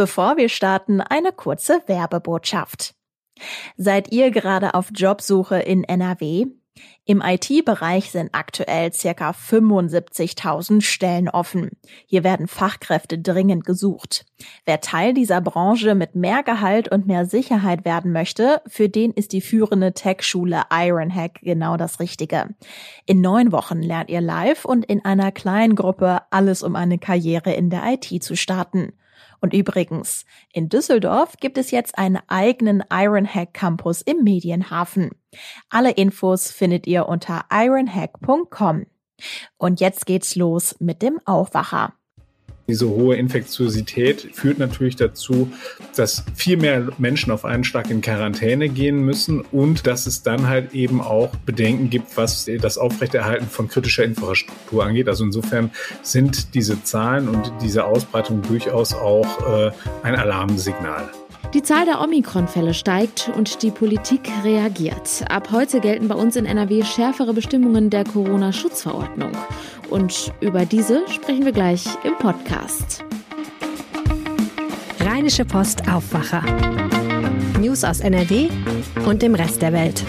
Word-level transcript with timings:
Bevor 0.00 0.38
wir 0.38 0.48
starten, 0.48 1.02
eine 1.02 1.30
kurze 1.30 1.82
Werbebotschaft. 1.84 2.94
Seid 3.76 4.10
ihr 4.12 4.30
gerade 4.30 4.72
auf 4.72 4.88
Jobsuche 4.94 5.58
in 5.58 5.84
NRW? 5.84 6.46
Im 7.04 7.20
IT-Bereich 7.20 8.10
sind 8.10 8.30
aktuell 8.32 8.94
circa 8.94 9.32
75.000 9.32 10.80
Stellen 10.80 11.28
offen. 11.28 11.72
Hier 12.06 12.24
werden 12.24 12.48
Fachkräfte 12.48 13.18
dringend 13.18 13.66
gesucht. 13.66 14.24
Wer 14.64 14.80
Teil 14.80 15.12
dieser 15.12 15.42
Branche 15.42 15.94
mit 15.94 16.14
mehr 16.14 16.42
Gehalt 16.44 16.90
und 16.90 17.06
mehr 17.06 17.26
Sicherheit 17.26 17.84
werden 17.84 18.10
möchte, 18.10 18.62
für 18.68 18.88
den 18.88 19.12
ist 19.12 19.34
die 19.34 19.42
führende 19.42 19.92
Tech-Schule 19.92 20.62
Ironhack 20.70 21.40
genau 21.42 21.76
das 21.76 22.00
Richtige. 22.00 22.54
In 23.04 23.20
neun 23.20 23.52
Wochen 23.52 23.82
lernt 23.82 24.08
ihr 24.08 24.22
live 24.22 24.64
und 24.64 24.86
in 24.86 25.04
einer 25.04 25.30
kleinen 25.30 25.74
Gruppe 25.74 26.22
alles, 26.30 26.62
um 26.62 26.74
eine 26.74 26.96
Karriere 26.96 27.52
in 27.52 27.68
der 27.68 27.82
IT 27.84 28.24
zu 28.24 28.34
starten. 28.34 28.94
Und 29.40 29.54
übrigens, 29.54 30.24
in 30.52 30.68
Düsseldorf 30.68 31.36
gibt 31.38 31.58
es 31.58 31.70
jetzt 31.70 31.98
einen 31.98 32.18
eigenen 32.28 32.84
Ironhack 32.90 33.54
Campus 33.54 34.02
im 34.02 34.22
Medienhafen. 34.22 35.10
Alle 35.68 35.92
Infos 35.92 36.50
findet 36.50 36.86
ihr 36.86 37.06
unter 37.06 37.44
ironhack.com. 37.50 38.86
Und 39.58 39.80
jetzt 39.80 40.06
geht's 40.06 40.34
los 40.34 40.76
mit 40.80 41.02
dem 41.02 41.20
Aufwacher. 41.24 41.94
Diese 42.70 42.88
hohe 42.88 43.16
Infektiosität 43.16 44.28
führt 44.32 44.58
natürlich 44.58 44.94
dazu, 44.94 45.50
dass 45.96 46.24
viel 46.36 46.56
mehr 46.56 46.86
Menschen 46.98 47.32
auf 47.32 47.44
einen 47.44 47.64
Schlag 47.64 47.90
in 47.90 48.00
Quarantäne 48.00 48.68
gehen 48.68 49.04
müssen 49.04 49.40
und 49.40 49.88
dass 49.88 50.06
es 50.06 50.22
dann 50.22 50.46
halt 50.46 50.72
eben 50.72 51.00
auch 51.00 51.34
Bedenken 51.44 51.90
gibt, 51.90 52.16
was 52.16 52.48
das 52.60 52.78
Aufrechterhalten 52.78 53.48
von 53.48 53.66
kritischer 53.66 54.04
Infrastruktur 54.04 54.84
angeht. 54.84 55.08
Also 55.08 55.24
insofern 55.24 55.72
sind 56.02 56.54
diese 56.54 56.84
Zahlen 56.84 57.28
und 57.28 57.52
diese 57.60 57.86
Ausbreitung 57.86 58.42
durchaus 58.42 58.94
auch 58.94 59.66
äh, 59.66 59.72
ein 60.04 60.14
Alarmsignal. 60.14 61.10
Die 61.52 61.62
Zahl 61.64 61.84
der 61.84 62.00
Omikron-Fälle 62.00 62.74
steigt 62.74 63.28
und 63.36 63.64
die 63.64 63.72
Politik 63.72 64.20
reagiert. 64.44 65.24
Ab 65.28 65.50
heute 65.50 65.80
gelten 65.80 66.06
bei 66.06 66.14
uns 66.14 66.36
in 66.36 66.46
NRW 66.46 66.84
schärfere 66.84 67.34
Bestimmungen 67.34 67.90
der 67.90 68.04
Corona-Schutzverordnung. 68.04 69.32
Und 69.88 70.32
über 70.40 70.64
diese 70.64 71.08
sprechen 71.08 71.44
wir 71.44 71.50
gleich 71.50 71.86
im 72.04 72.14
Podcast. 72.18 73.04
Rheinische 75.00 75.44
Post 75.44 75.88
Aufwacher. 75.88 76.44
News 77.58 77.82
aus 77.82 77.98
NRW 77.98 78.48
und 79.04 79.20
dem 79.20 79.34
Rest 79.34 79.60
der 79.60 79.72
Welt. 79.72 80.04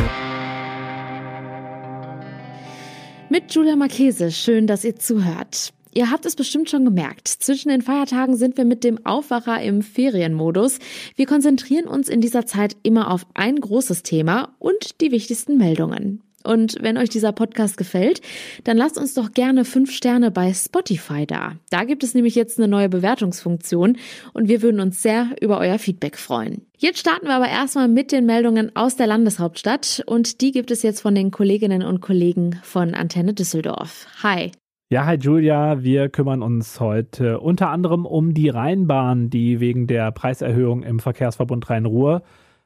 Mit 3.29 3.51
Julia 3.51 3.75
Marchese, 3.75 4.29
schön, 4.29 4.67
dass 4.67 4.83
ihr 4.83 4.95
zuhört. 4.95 5.73
Ihr 5.93 6.09
habt 6.09 6.25
es 6.25 6.35
bestimmt 6.35 6.69
schon 6.69 6.85
gemerkt. 6.85 7.27
Zwischen 7.27 7.69
den 7.69 7.81
Feiertagen 7.81 8.37
sind 8.37 8.57
wir 8.57 8.65
mit 8.65 8.83
dem 8.83 9.05
Aufwacher 9.05 9.61
im 9.61 9.81
Ferienmodus. 9.81 10.79
Wir 11.15 11.25
konzentrieren 11.25 11.87
uns 11.87 12.07
in 12.07 12.21
dieser 12.21 12.45
Zeit 12.45 12.77
immer 12.83 13.11
auf 13.11 13.25
ein 13.33 13.57
großes 13.57 14.03
Thema 14.03 14.55
und 14.59 15.01
die 15.01 15.11
wichtigsten 15.11 15.57
Meldungen. 15.57 16.23
Und 16.43 16.77
wenn 16.81 16.97
euch 16.97 17.09
dieser 17.09 17.31
Podcast 17.31 17.77
gefällt, 17.77 18.21
dann 18.63 18.77
lasst 18.77 18.97
uns 18.97 19.13
doch 19.13 19.31
gerne 19.31 19.65
fünf 19.65 19.91
Sterne 19.91 20.31
bei 20.31 20.53
Spotify 20.53 21.25
da. 21.27 21.53
Da 21.69 21.83
gibt 21.83 22.03
es 22.03 22.13
nämlich 22.13 22.35
jetzt 22.35 22.57
eine 22.57 22.67
neue 22.67 22.89
Bewertungsfunktion 22.89 23.97
und 24.33 24.47
wir 24.47 24.61
würden 24.61 24.79
uns 24.79 25.01
sehr 25.01 25.29
über 25.39 25.59
euer 25.59 25.77
Feedback 25.77 26.17
freuen. 26.17 26.65
Jetzt 26.77 26.99
starten 26.99 27.27
wir 27.27 27.35
aber 27.35 27.49
erstmal 27.49 27.87
mit 27.87 28.11
den 28.11 28.25
Meldungen 28.25 28.75
aus 28.75 28.95
der 28.95 29.07
Landeshauptstadt 29.07 30.03
und 30.07 30.41
die 30.41 30.51
gibt 30.51 30.71
es 30.71 30.81
jetzt 30.81 31.01
von 31.01 31.13
den 31.13 31.29
Kolleginnen 31.31 31.83
und 31.83 32.01
Kollegen 32.01 32.59
von 32.63 32.95
Antenne 32.95 33.33
Düsseldorf. 33.33 34.07
Hi. 34.23 34.51
Ja, 34.91 35.05
hi 35.05 35.15
Julia, 35.15 35.83
wir 35.83 36.09
kümmern 36.09 36.41
uns 36.41 36.81
heute 36.81 37.39
unter 37.39 37.69
anderem 37.69 38.05
um 38.05 38.33
die 38.33 38.49
Rheinbahn, 38.49 39.29
die 39.29 39.61
wegen 39.61 39.87
der 39.87 40.11
Preiserhöhung 40.11 40.83
im 40.83 40.99
Verkehrsverbund 40.99 41.69
Rhein-Ruhr 41.69 42.23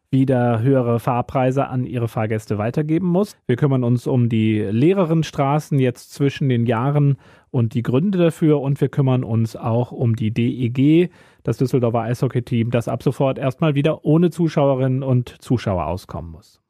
wieder 0.10 0.60
höhere 0.60 1.00
Fahrpreise 1.00 1.68
an 1.68 1.86
ihre 1.86 2.08
Fahrgäste 2.08 2.58
weitergeben 2.58 3.06
muss. 3.06 3.38
Wir 3.46 3.58
kümmern 3.58 3.84
uns 3.84 4.08
um 4.08 4.28
die 4.28 4.60
leereren 4.60 5.22
Straßen 5.22 5.78
jetzt 5.78 6.14
zwischen 6.14 6.50
den 6.50 6.66
Jahren 6.66 7.18
und 7.52 7.76
die 7.76 7.84
Gründe 7.84 8.18
dafür 8.18 8.60
und 8.60 8.82
wir 8.82 8.90
kümmern 8.90 9.24
uns 9.24 9.56
auch 9.56 9.92
um 9.92 10.16
die 10.16 10.32
DEG, 10.32 11.12
das 11.44 11.58
Düsseldorfer 11.58 12.02
Eishockey-Team, 12.02 12.72
das 12.72 12.88
ab 12.88 13.04
sofort 13.04 13.38
erstmal 13.38 13.76
wieder 13.76 14.04
ohne 14.04 14.32
Zuschauerinnen 14.32 15.04
und 15.04 15.30
Zuschauer 15.44 15.86
auskommen 15.86 16.32
muss. 16.32 16.65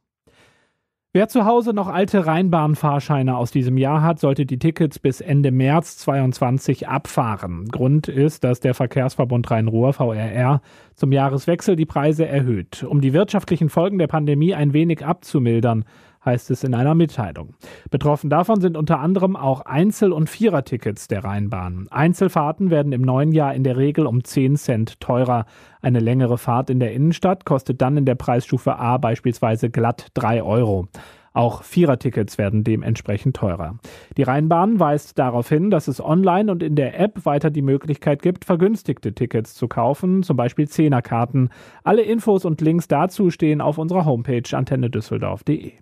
Wer 1.16 1.30
zu 1.30 1.46
Hause 1.46 1.72
noch 1.72 1.88
alte 1.88 2.26
Rheinbahnfahrscheine 2.26 3.38
aus 3.38 3.50
diesem 3.50 3.78
Jahr 3.78 4.02
hat, 4.02 4.20
sollte 4.20 4.46
die 4.46 4.59
Tickets 4.59 5.00
bis 5.00 5.22
Ende 5.22 5.50
März 5.50 5.96
2022 6.00 6.90
abfahren. 6.90 7.70
Grund 7.70 8.09
ist, 8.09 8.44
dass 8.44 8.59
der 8.59 8.74
Verkehrsverbund 8.74 9.50
Rhein-Ruhr 9.50 9.94
VRR 9.94 10.59
zum 10.94 11.14
Jahreswechsel 11.14 11.78
die 11.78 11.86
Preise 11.86 12.28
erhöht. 12.28 12.84
Um 12.84 13.00
die 13.00 13.14
wirtschaftlichen 13.14 13.70
Folgen 13.70 13.98
der 13.98 14.08
Pandemie 14.08 14.56
ein 14.56 14.74
wenig 14.74 15.06
abzumildern, 15.06 15.86
heißt 16.25 16.52
es 16.52 16.63
in 16.63 16.74
einer 16.74 16.96
Mitteilung. 16.96 17.53
Betroffen 17.91 18.30
davon 18.30 18.59
sind 18.59 18.75
unter 18.75 19.00
anderem 19.00 19.36
auch 19.36 19.62
Einzel- 19.62 20.12
und 20.12 20.30
Vierertickets 20.30 21.08
der 21.08 21.24
Rheinbahn. 21.24 21.88
Einzelfahrten 21.91 22.69
werden 22.69 22.91
im 22.91 23.02
neuen 23.02 23.31
Jahr 23.31 23.53
in 23.53 23.63
der 23.63 23.78
Regel 23.78 24.08
um 24.08 24.24
10 24.24 24.58
Cent 24.58 25.00
teurer. 25.00 25.46
Eine 25.81 26.00
längere 26.00 26.38
Fahrt 26.38 26.69
in 26.69 26.80
der 26.80 26.94
Innenstadt 26.94 27.46
kostet 27.46 27.81
dann 27.81 27.97
in 27.97 28.06
der 28.06 28.16
Preisstufe 28.16 28.78
A 28.78 28.97
beispielsweise 28.97 29.69
glatt 29.69 30.08
3 30.16 30.41
Euro. 30.44 30.88
Auch 31.35 31.64
Vierertickets 31.64 32.38
werden 32.38 32.64
dementsprechend 32.64 33.35
teurer. 33.35 33.78
Die 34.16 34.24
Rheinbahn 34.24 34.80
weist 34.80 35.19
darauf 35.19 35.50
hin, 35.50 35.69
dass 35.69 35.90
es 35.90 36.03
online 36.03 36.50
und 36.50 36.64
in 36.64 36.75
der 36.78 36.97
App 36.97 37.25
weiter 37.25 37.50
die 37.50 37.62
Möglichkeit 37.62 38.22
gibt, 38.22 38.46
vergünstigte 38.46 39.14
Tickets 39.14 39.53
zu 39.53 39.68
kaufen, 39.68 40.24
zum 40.24 40.38
Beispiel 40.38 40.69
Zehnerkarten. 40.69 41.50
Alle 41.84 42.03
Infos 42.03 42.46
und 42.46 42.62
Links 42.62 42.88
dazu 42.88 43.31
stehen 43.31 43.59
auf 43.59 43.78
unserer 43.78 44.06
Homepage 44.06 44.44
antennedüsseldorf.de. 44.56 45.74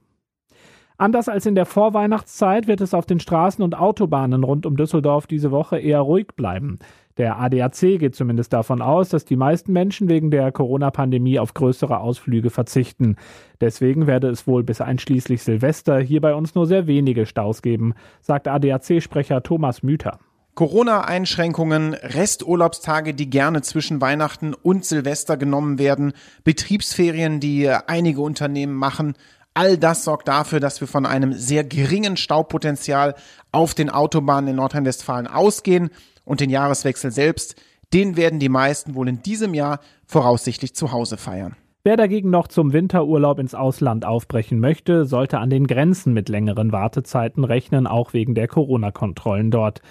Anders 0.97 1.27
als 1.27 1.45
in 1.45 1.55
der 1.55 1.65
Vorweihnachtszeit 1.65 2.67
wird 2.67 2.81
es 2.81 2.93
auf 2.93 3.05
den 3.05 3.19
Straßen 3.19 3.63
und 3.63 3.77
Autobahnen 3.77 4.43
rund 4.43 4.65
um 4.65 4.77
Düsseldorf 4.77 5.27
diese 5.27 5.51
Woche 5.51 5.79
eher 5.79 6.01
ruhig 6.01 6.27
bleiben. 6.35 6.79
Der 7.17 7.39
ADAC 7.39 7.99
geht 7.99 8.15
zumindest 8.15 8.53
davon 8.53 8.81
aus, 8.81 9.09
dass 9.09 9.23
die 9.23 9.35
meisten 9.35 9.71
Menschen 9.71 10.09
wegen 10.09 10.31
der 10.31 10.51
Corona-Pandemie 10.51 11.37
auf 11.37 11.53
größere 11.53 11.99
Ausflüge 11.99 12.49
verzichten. 12.49 13.17
Deswegen 13.61 14.07
werde 14.07 14.29
es 14.29 14.47
wohl 14.47 14.63
bis 14.63 14.81
einschließlich 14.81 15.43
Silvester 15.43 15.99
hier 15.99 16.21
bei 16.21 16.33
uns 16.33 16.55
nur 16.55 16.65
sehr 16.65 16.87
wenige 16.87 17.25
Staus 17.27 17.61
geben, 17.61 17.93
sagt 18.21 18.47
ADAC-Sprecher 18.47 19.43
Thomas 19.43 19.83
Müther. 19.83 20.19
Corona-Einschränkungen, 20.55 21.95
Resturlaubstage, 21.95 23.15
die 23.15 23.29
gerne 23.29 23.63
zwischen 23.63 24.01
Weihnachten 24.01 24.53
und 24.53 24.85
Silvester 24.85 25.35
genommen 25.35 25.79
werden, 25.79 26.13
Betriebsferien, 26.43 27.39
die 27.39 27.67
einige 27.69 28.21
Unternehmen 28.21 28.75
machen, 28.75 29.15
All 29.53 29.77
das 29.77 30.03
sorgt 30.03 30.27
dafür, 30.27 30.59
dass 30.59 30.81
wir 30.81 30.87
von 30.87 31.05
einem 31.05 31.33
sehr 31.33 31.63
geringen 31.63 32.17
Staupotenzial 32.17 33.13
auf 33.51 33.73
den 33.75 33.89
Autobahnen 33.89 34.49
in 34.49 34.55
Nordrhein-Westfalen 34.55 35.27
ausgehen 35.27 35.91
und 36.25 36.39
den 36.39 36.49
Jahreswechsel 36.49 37.11
selbst, 37.11 37.55
den 37.93 38.17
werden 38.17 38.39
die 38.39 38.49
meisten 38.49 38.95
wohl 38.95 39.07
in 39.07 39.21
diesem 39.21 39.53
Jahr 39.53 39.79
voraussichtlich 40.07 40.73
zu 40.73 40.91
Hause 40.91 41.17
feiern. 41.17 41.55
Wer 41.83 41.97
dagegen 41.97 42.29
noch 42.29 42.47
zum 42.47 42.73
Winterurlaub 42.73 43.39
ins 43.39 43.53
Ausland 43.53 44.05
aufbrechen 44.05 44.59
möchte, 44.59 45.05
sollte 45.05 45.39
an 45.39 45.49
den 45.49 45.67
Grenzen 45.67 46.13
mit 46.13 46.29
längeren 46.29 46.71
Wartezeiten 46.71 47.43
rechnen, 47.43 47.87
auch 47.87 48.13
wegen 48.13 48.35
der 48.35 48.47
Corona-Kontrollen 48.47 49.51
dort. 49.51 49.81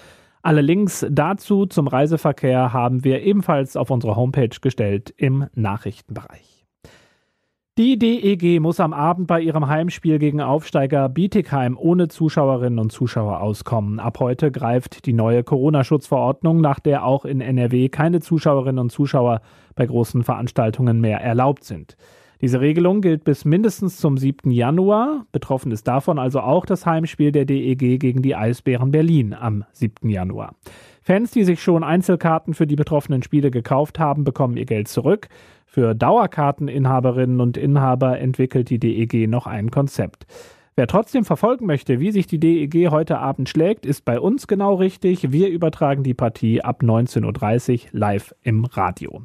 Alle 0.41 0.61
Links 0.61 1.05
dazu 1.09 1.67
zum 1.67 1.87
Reiseverkehr 1.87 2.73
haben 2.73 3.03
wir 3.03 3.21
ebenfalls 3.21 3.77
auf 3.77 3.91
unsere 3.91 4.15
Homepage 4.15 4.49
gestellt 4.59 5.13
im 5.15 5.47
Nachrichtenbereich. 5.53 6.62
Die 7.79 7.97
DEG 7.97 8.59
muss 8.59 8.79
am 8.79 8.93
Abend 8.93 9.25
bei 9.25 9.41
ihrem 9.41 9.67
Heimspiel 9.67 10.19
gegen 10.19 10.41
Aufsteiger 10.41 11.09
Bietigheim 11.09 11.75
ohne 11.75 12.07
Zuschauerinnen 12.07 12.77
und 12.77 12.91
Zuschauer 12.91 13.41
auskommen. 13.41 13.99
Ab 13.99 14.19
heute 14.19 14.51
greift 14.51 15.07
die 15.07 15.13
neue 15.13 15.43
Corona-Schutzverordnung, 15.43 16.61
nach 16.61 16.79
der 16.79 17.03
auch 17.03 17.25
in 17.25 17.41
NRW 17.41 17.89
keine 17.89 18.19
Zuschauerinnen 18.19 18.77
und 18.77 18.91
Zuschauer 18.91 19.41
bei 19.73 19.87
großen 19.87 20.23
Veranstaltungen 20.23 21.01
mehr 21.01 21.19
erlaubt 21.21 21.63
sind. 21.63 21.97
Diese 22.41 22.61
Regelung 22.61 23.01
gilt 23.01 23.23
bis 23.23 23.43
mindestens 23.43 23.97
zum 23.97 24.17
7. 24.17 24.51
Januar. 24.51 25.25
Betroffen 25.31 25.71
ist 25.71 25.87
davon 25.87 26.19
also 26.19 26.41
auch 26.41 26.67
das 26.67 26.85
Heimspiel 26.85 27.31
der 27.31 27.45
DEG 27.45 27.99
gegen 27.99 28.21
die 28.21 28.35
Eisbären 28.35 28.91
Berlin 28.91 29.33
am 29.33 29.63
7. 29.71 30.09
Januar. 30.09 30.53
Fans, 31.01 31.31
die 31.31 31.43
sich 31.43 31.63
schon 31.63 31.83
Einzelkarten 31.83 32.53
für 32.53 32.67
die 32.67 32.75
betroffenen 32.75 33.23
Spiele 33.23 33.49
gekauft 33.49 33.97
haben, 33.97 34.25
bekommen 34.25 34.57
ihr 34.57 34.65
Geld 34.65 34.89
zurück. 34.89 35.27
Für 35.73 35.95
Dauerkarteninhaberinnen 35.95 37.41
und 37.41 37.57
Inhaber 37.57 38.19
entwickelt 38.19 38.69
die 38.69 38.77
DEG 38.77 39.27
noch 39.27 39.47
ein 39.47 39.71
Konzept. 39.71 40.27
Wer 40.75 40.85
trotzdem 40.85 41.25
verfolgen 41.25 41.65
möchte, 41.65 41.99
wie 41.99 42.11
sich 42.11 42.27
die 42.27 42.39
DEG 42.39 42.91
heute 42.91 43.17
Abend 43.17 43.49
schlägt, 43.49 43.87
ist 43.87 44.05
bei 44.05 44.19
uns 44.19 44.45
genau 44.45 44.75
richtig. 44.75 45.31
Wir 45.31 45.49
übertragen 45.49 46.03
die 46.03 46.13
Partie 46.13 46.61
ab 46.61 46.83
19.30 46.83 47.85
Uhr 47.85 47.89
live 47.91 48.35
im 48.43 48.65
Radio. 48.65 49.23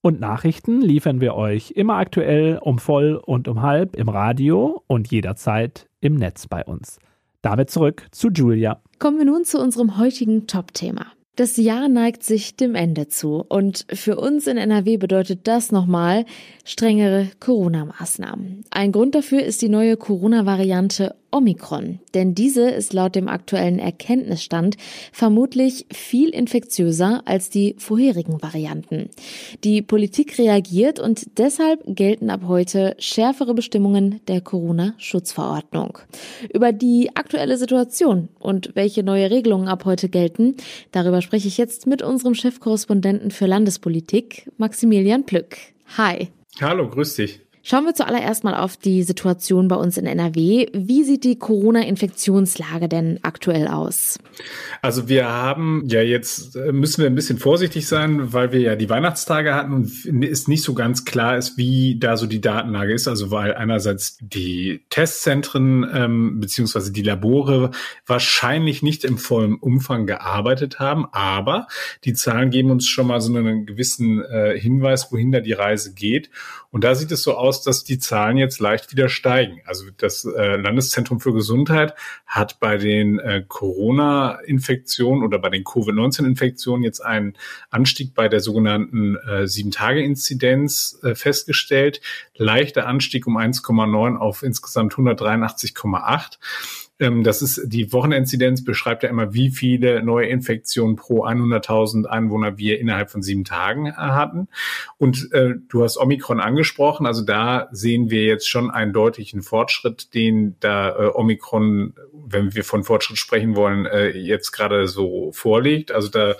Und 0.00 0.18
Nachrichten 0.18 0.80
liefern 0.80 1.20
wir 1.20 1.36
euch 1.36 1.70
immer 1.70 1.94
aktuell 1.94 2.58
um 2.60 2.80
voll 2.80 3.14
und 3.14 3.46
um 3.46 3.62
halb 3.62 3.94
im 3.94 4.08
Radio 4.08 4.82
und 4.88 5.12
jederzeit 5.12 5.88
im 6.00 6.16
Netz 6.16 6.48
bei 6.48 6.64
uns. 6.64 6.98
Damit 7.40 7.70
zurück 7.70 8.08
zu 8.10 8.30
Julia. 8.30 8.80
Kommen 8.98 9.18
wir 9.18 9.26
nun 9.26 9.44
zu 9.44 9.60
unserem 9.60 9.96
heutigen 9.96 10.48
Top-Thema. 10.48 11.06
Das 11.36 11.56
Jahr 11.56 11.88
neigt 11.88 12.22
sich 12.22 12.54
dem 12.54 12.76
Ende 12.76 13.08
zu 13.08 13.44
und 13.48 13.86
für 13.92 14.16
uns 14.16 14.46
in 14.46 14.56
NRW 14.56 14.98
bedeutet 14.98 15.48
das 15.48 15.72
nochmal 15.72 16.26
strengere 16.64 17.28
Corona-Maßnahmen. 17.40 18.64
Ein 18.70 18.92
Grund 18.92 19.16
dafür 19.16 19.42
ist 19.42 19.60
die 19.60 19.68
neue 19.68 19.96
Corona-Variante 19.96 21.16
Omikron, 21.34 21.98
denn 22.14 22.36
diese 22.36 22.70
ist 22.70 22.92
laut 22.92 23.16
dem 23.16 23.26
aktuellen 23.26 23.80
Erkenntnisstand 23.80 24.76
vermutlich 25.10 25.84
viel 25.92 26.28
infektiöser 26.28 27.22
als 27.24 27.50
die 27.50 27.74
vorherigen 27.76 28.40
Varianten. 28.40 29.10
Die 29.64 29.82
Politik 29.82 30.38
reagiert 30.38 31.00
und 31.00 31.36
deshalb 31.38 31.82
gelten 31.86 32.30
ab 32.30 32.42
heute 32.46 32.94
schärfere 33.00 33.52
Bestimmungen 33.52 34.20
der 34.28 34.40
Corona-Schutzverordnung. 34.40 35.98
Über 36.52 36.72
die 36.72 37.10
aktuelle 37.16 37.56
Situation 37.56 38.28
und 38.38 38.70
welche 38.74 39.02
neue 39.02 39.30
Regelungen 39.32 39.66
ab 39.66 39.84
heute 39.86 40.08
gelten, 40.08 40.54
darüber 40.92 41.20
spreche 41.20 41.48
ich 41.48 41.58
jetzt 41.58 41.88
mit 41.88 42.00
unserem 42.00 42.34
Chefkorrespondenten 42.34 43.32
für 43.32 43.46
Landespolitik, 43.46 44.52
Maximilian 44.56 45.26
Plück. 45.26 45.56
Hi. 45.98 46.28
Hallo, 46.60 46.88
grüß 46.88 47.16
dich. 47.16 47.43
Schauen 47.66 47.86
wir 47.86 47.94
zuallererst 47.94 48.44
mal 48.44 48.54
auf 48.54 48.76
die 48.76 49.02
Situation 49.04 49.68
bei 49.68 49.76
uns 49.76 49.96
in 49.96 50.04
NRW. 50.04 50.66
Wie 50.74 51.02
sieht 51.02 51.24
die 51.24 51.38
Corona-Infektionslage 51.38 52.90
denn 52.90 53.20
aktuell 53.22 53.68
aus? 53.68 54.18
Also 54.82 55.08
wir 55.08 55.30
haben 55.30 55.82
ja 55.86 56.02
jetzt, 56.02 56.56
äh, 56.56 56.72
müssen 56.72 57.00
wir 57.00 57.06
ein 57.06 57.14
bisschen 57.14 57.38
vorsichtig 57.38 57.88
sein, 57.88 58.34
weil 58.34 58.52
wir 58.52 58.60
ja 58.60 58.76
die 58.76 58.90
Weihnachtstage 58.90 59.54
hatten 59.54 59.72
und 59.72 59.90
es 60.22 60.46
nicht 60.46 60.62
so 60.62 60.74
ganz 60.74 61.06
klar 61.06 61.38
ist, 61.38 61.56
wie 61.56 61.98
da 61.98 62.18
so 62.18 62.26
die 62.26 62.42
Datenlage 62.42 62.92
ist. 62.92 63.08
Also 63.08 63.30
weil 63.30 63.54
einerseits 63.54 64.18
die 64.20 64.84
Testzentren 64.90 65.86
ähm, 65.90 66.40
beziehungsweise 66.40 66.92
die 66.92 67.02
Labore 67.02 67.70
wahrscheinlich 68.06 68.82
nicht 68.82 69.04
im 69.04 69.16
vollen 69.16 69.54
Umfang 69.54 70.04
gearbeitet 70.06 70.80
haben, 70.80 71.06
aber 71.12 71.66
die 72.04 72.12
Zahlen 72.12 72.50
geben 72.50 72.70
uns 72.70 72.86
schon 72.86 73.06
mal 73.06 73.22
so 73.22 73.34
einen 73.34 73.64
gewissen 73.64 74.22
äh, 74.22 74.60
Hinweis, 74.60 75.10
wohin 75.10 75.32
da 75.32 75.40
die 75.40 75.54
Reise 75.54 75.94
geht. 75.94 76.28
Und 76.74 76.82
da 76.82 76.96
sieht 76.96 77.12
es 77.12 77.22
so 77.22 77.34
aus, 77.36 77.53
dass 77.62 77.84
die 77.84 77.98
Zahlen 77.98 78.36
jetzt 78.36 78.60
leicht 78.60 78.90
wieder 78.92 79.08
steigen. 79.08 79.60
Also 79.64 79.86
das 79.96 80.24
äh, 80.24 80.56
Landeszentrum 80.56 81.20
für 81.20 81.32
Gesundheit 81.32 81.94
hat 82.26 82.60
bei 82.60 82.76
den 82.76 83.18
äh, 83.18 83.44
Corona-Infektionen 83.46 85.22
oder 85.22 85.38
bei 85.38 85.50
den 85.50 85.64
Covid-19-Infektionen 85.64 86.82
jetzt 86.82 87.00
einen 87.00 87.34
Anstieg 87.70 88.14
bei 88.14 88.28
der 88.28 88.40
sogenannten 88.40 89.16
äh, 89.16 89.46
Sieben-Tage-Inzidenz 89.46 90.98
äh, 91.02 91.14
festgestellt. 91.14 92.00
Leichter 92.36 92.86
Anstieg 92.86 93.26
um 93.26 93.36
1,9 93.36 94.16
auf 94.16 94.42
insgesamt 94.42 94.94
183,8. 94.94 96.38
Ähm, 97.00 97.24
das 97.24 97.42
ist 97.42 97.62
die 97.66 97.92
Wocheninzidenz 97.92 98.62
beschreibt 98.62 99.02
ja 99.02 99.08
immer, 99.08 99.34
wie 99.34 99.50
viele 99.50 100.02
neue 100.02 100.28
Infektionen 100.28 100.94
pro 100.94 101.24
100.000 101.24 102.06
Einwohner 102.06 102.56
wir 102.56 102.78
innerhalb 102.78 103.10
von 103.10 103.20
sieben 103.20 103.44
Tagen 103.44 103.86
äh, 103.86 103.92
hatten. 103.92 104.48
Und 104.96 105.32
äh, 105.32 105.54
du 105.68 105.82
hast 105.82 105.96
Omikron 105.96 106.40
angesprochen, 106.40 107.06
also 107.06 107.22
da 107.22 107.68
sehen 107.72 108.10
wir 108.10 108.22
jetzt 108.24 108.48
schon 108.48 108.70
einen 108.70 108.92
deutlichen 108.92 109.42
Fortschritt, 109.42 110.14
den 110.14 110.56
da 110.60 110.90
äh, 110.90 111.10
Omikron, 111.12 111.94
wenn 112.12 112.54
wir 112.54 112.62
von 112.62 112.84
Fortschritt 112.84 113.18
sprechen 113.18 113.56
wollen, 113.56 113.86
äh, 113.86 114.10
jetzt 114.10 114.52
gerade 114.52 114.86
so 114.86 115.32
vorlegt. 115.32 115.90
Also 115.90 116.08
da 116.08 116.34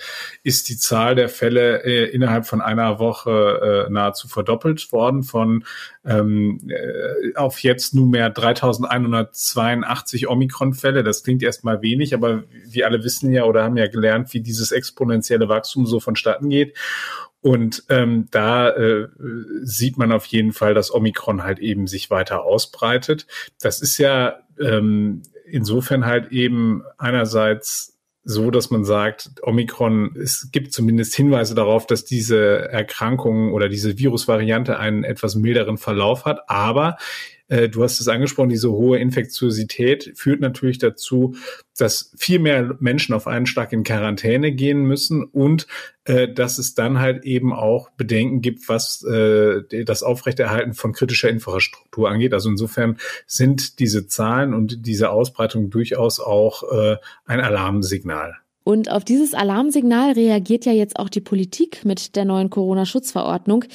ist 0.45 0.69
die 0.69 0.77
Zahl 0.77 1.17
der 1.17 1.29
Fälle 1.29 1.85
äh, 1.85 2.11
innerhalb 2.11 2.47
von 2.47 2.61
einer 2.61 3.01
Woche 3.01 3.87
äh, 3.89 3.91
nahezu 3.91 4.29
verdoppelt 4.29 4.93
worden 4.93 5.25
von 5.25 5.65
ähm, 6.05 6.61
äh, 6.69 7.35
auf 7.35 7.61
jetzt 7.61 7.95
nunmehr 7.95 8.31
3182 8.31 10.29
Omikron-Fälle. 10.45 11.03
Das 11.03 11.23
klingt 11.23 11.43
erstmal 11.43 11.83
wenig, 11.83 12.15
aber 12.15 12.45
wir 12.67 12.87
alle 12.87 13.03
wissen 13.05 13.33
ja 13.33 13.45
oder 13.45 13.65
haben 13.65 13.77
ja 13.77 13.87
gelernt, 13.87 14.33
wie 14.35 14.41
dieses 14.41 14.73
exponentielle 14.73 15.49
Wachstum 15.49 15.87
so 15.87 16.01
vonstatten 16.01 16.49
geht. 16.51 16.77
Und 17.41 17.85
ähm, 17.91 18.29
da 18.31 18.71
äh, 18.71 19.09
sieht 19.63 19.99
man 19.99 20.13
auf 20.13 20.25
jeden 20.27 20.53
Fall, 20.53 20.73
dass 20.75 20.95
Omikron 20.95 21.43
halt 21.43 21.59
eben 21.59 21.87
sich 21.87 22.11
weiter 22.11 22.43
ausbreitet. 22.43 23.27
Das 23.61 23.83
ist 23.83 23.99
ja 23.99 24.39
ähm, 24.59 25.23
insofern 25.47 26.07
halt 26.07 26.33
eben 26.33 26.85
einerseits 26.97 27.99
so, 28.27 28.51
dass 28.51 28.71
man 28.71 28.85
sagt, 28.85 29.33
Omikron, 29.43 30.17
es 30.17 30.49
gibt 30.51 30.73
zumindest 30.73 31.15
Hinweise 31.15 31.55
darauf, 31.55 31.87
dass 31.87 32.07
diese 32.07 32.71
Erkrankung 32.71 33.53
oder 33.53 33.69
diese 33.69 33.99
Virusvariante 33.99 34.79
einen 34.79 35.05
etwas 35.05 35.35
milderen 35.35 35.77
Verlauf 35.77 36.25
hat. 36.25 36.49
Aber 36.49 36.97
äh, 37.49 37.69
du 37.69 37.83
hast 37.83 38.01
es 38.01 38.09
angesprochen, 38.09 38.49
diese 38.49 38.71
hohe 38.71 38.99
Infektiosität 38.99 40.13
führt 40.17 40.41
natürlich 40.41 40.79
dazu, 40.79 41.37
dass 41.77 42.13
viel 42.17 42.39
mehr 42.39 42.77
Menschen 42.81 43.15
auf 43.15 43.27
einen 43.27 43.47
Schlag 43.47 43.73
in 43.73 43.85
Quarantäne 43.85 44.53
gehen 44.53 44.85
müssen 44.85 45.25
und 45.25 45.67
äh, 46.05 46.29
dass 46.33 46.59
es 46.59 46.75
dann 46.75 47.01
halt 47.01 47.25
eben 47.25 47.53
auch 47.53 47.91
Bedenken 47.91 48.41
gibt, 48.41 48.69
was 48.69 49.03
äh, 49.05 49.63
das 49.85 50.03
Aufrechterhalten 50.03 50.75
von 50.75 50.93
kritischer 50.93 51.29
Infrastruktur 51.29 52.09
angeht. 52.09 52.33
Also 52.33 52.49
insofern 52.49 52.99
sind 53.27 53.79
diese 53.79 54.07
Zahlen 54.07 54.55
und 54.55 54.87
diese 54.87 55.11
Ausbreitung 55.11 55.71
durchaus 55.71 56.21
auch 56.21 56.63
äh, 56.73 56.97
ein 57.27 57.41
Alarmsignal. 57.41 58.37
Und 58.65 58.91
auf 58.91 59.05
dieses 59.05 59.35
Alarmsignal 59.35 60.13
reagiert 60.13 60.65
ja 60.65 60.73
jetzt 60.73 60.99
auch 60.99 61.11
die 61.11 61.21
Politik 61.21 61.85
mit 61.85 62.17
der 62.17 62.25
neuen 62.25 62.49
Corona-Schutzverordnung. 62.49 63.67